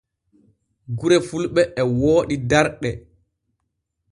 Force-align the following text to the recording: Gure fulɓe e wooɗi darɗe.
Gure 0.99 1.17
fulɓe 1.27 1.61
e 1.81 1.83
wooɗi 1.99 2.35
darɗe. 2.49 2.89